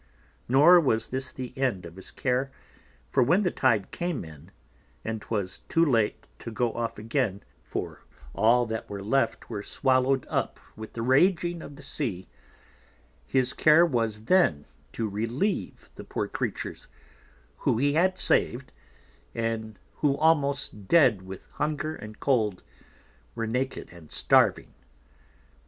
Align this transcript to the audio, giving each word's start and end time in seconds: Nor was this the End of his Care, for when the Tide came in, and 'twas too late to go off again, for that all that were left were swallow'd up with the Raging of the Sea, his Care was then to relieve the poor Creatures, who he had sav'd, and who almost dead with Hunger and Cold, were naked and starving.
Nor 0.49 0.79
was 0.79 1.05
this 1.09 1.31
the 1.31 1.55
End 1.55 1.85
of 1.85 1.95
his 1.95 2.09
Care, 2.09 2.51
for 3.11 3.21
when 3.21 3.43
the 3.43 3.51
Tide 3.51 3.91
came 3.91 4.25
in, 4.25 4.49
and 5.05 5.21
'twas 5.21 5.59
too 5.69 5.85
late 5.85 6.25
to 6.39 6.49
go 6.49 6.73
off 6.73 6.97
again, 6.97 7.43
for 7.61 8.01
that 8.01 8.27
all 8.33 8.65
that 8.65 8.89
were 8.89 9.03
left 9.03 9.47
were 9.47 9.61
swallow'd 9.61 10.25
up 10.27 10.59
with 10.75 10.93
the 10.93 11.03
Raging 11.03 11.61
of 11.61 11.75
the 11.75 11.83
Sea, 11.83 12.27
his 13.27 13.53
Care 13.53 13.85
was 13.85 14.25
then 14.25 14.65
to 14.93 15.07
relieve 15.07 15.87
the 15.93 16.03
poor 16.03 16.27
Creatures, 16.27 16.87
who 17.57 17.77
he 17.77 17.93
had 17.93 18.17
sav'd, 18.17 18.71
and 19.35 19.77
who 19.97 20.17
almost 20.17 20.87
dead 20.87 21.21
with 21.21 21.45
Hunger 21.51 21.95
and 21.95 22.19
Cold, 22.19 22.63
were 23.35 23.45
naked 23.45 23.91
and 23.93 24.11
starving. 24.11 24.73